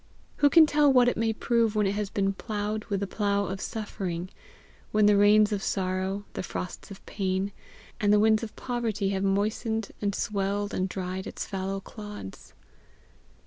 [0.37, 3.45] Who can tell what it may prove when it has been ploughed with the plough
[3.45, 4.29] of suffering,
[4.91, 7.51] when the rains of sorrow, the frosts of pain,
[7.99, 12.55] and the winds of poverty have moistened and swelled and dried its fallow clods?